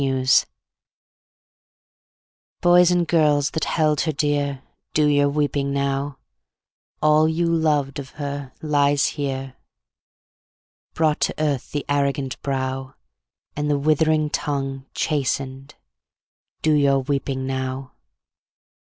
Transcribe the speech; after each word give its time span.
DIRGE 0.01 0.47
Boys 2.59 2.89
and 2.89 3.07
girls 3.07 3.51
that 3.51 3.65
held 3.65 4.01
her 4.01 4.11
dear, 4.11 4.63
Do 4.95 5.05
your 5.05 5.29
weeping 5.29 5.71
now; 5.71 6.17
All 7.03 7.27
you 7.29 7.45
loved 7.45 7.99
of 7.99 8.09
her 8.17 8.51
lies 8.63 9.05
here. 9.09 9.57
Brought 10.95 11.19
to 11.19 11.35
earth 11.37 11.71
the 11.71 11.85
arrogant 11.87 12.41
brow, 12.41 12.95
And 13.55 13.69
the 13.69 13.77
withering 13.77 14.31
tongue 14.31 14.87
Chastened; 14.95 15.75
do 16.63 16.73
your 16.73 17.01
weeping 17.03 17.45
now. 17.45 17.93